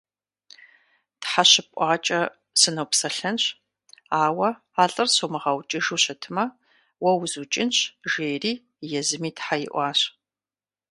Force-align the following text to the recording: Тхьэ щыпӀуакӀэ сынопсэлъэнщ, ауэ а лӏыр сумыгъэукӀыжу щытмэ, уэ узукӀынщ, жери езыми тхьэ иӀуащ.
Тхьэ 1.21 1.43
щыпӀуакӀэ 1.51 2.21
сынопсэлъэнщ, 2.59 3.43
ауэ 4.23 4.49
а 4.81 4.83
лӏыр 4.93 5.09
сумыгъэукӀыжу 5.15 5.97
щытмэ, 6.03 6.43
уэ 7.03 7.11
узукӀынщ, 7.23 7.75
жери 8.11 8.53
езыми 8.99 9.31
тхьэ 9.37 9.55
иӀуащ. 9.65 9.99